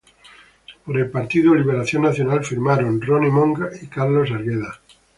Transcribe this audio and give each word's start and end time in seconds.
Por 0.83 0.97
el 0.97 1.11
Partido 1.11 1.53
Liberación 1.53 2.01
Nacional 2.01 2.43
firmaron 2.43 2.99
Ronny 2.99 3.29
Monge 3.29 3.65
y 3.83 3.85
Carlos 3.85 4.31
Arguedas. 4.31 4.79